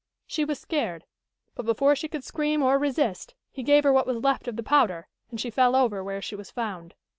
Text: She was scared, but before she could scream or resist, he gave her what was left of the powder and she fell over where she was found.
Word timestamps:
She 0.25 0.45
was 0.45 0.57
scared, 0.57 1.05
but 1.53 1.67
before 1.67 1.95
she 1.95 2.07
could 2.07 2.23
scream 2.23 2.63
or 2.63 2.79
resist, 2.79 3.35
he 3.51 3.61
gave 3.61 3.83
her 3.83 3.93
what 3.93 4.07
was 4.07 4.17
left 4.17 4.47
of 4.47 4.55
the 4.55 4.63
powder 4.63 5.07
and 5.29 5.39
she 5.39 5.51
fell 5.51 5.75
over 5.75 6.03
where 6.03 6.23
she 6.23 6.35
was 6.35 6.49
found. 6.49 6.95